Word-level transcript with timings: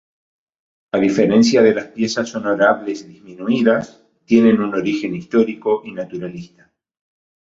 A 0.93 0.97
diferencia 0.97 1.61
de 1.61 1.75
las 1.75 1.85
piezas 1.89 2.33
honorables 2.33 3.07
disminuidas, 3.07 4.03
tienen 4.25 4.59
un 4.59 4.73
origen 4.73 5.13
histórico 5.13 5.83
y 5.85 5.91
naturalista. 5.91 6.73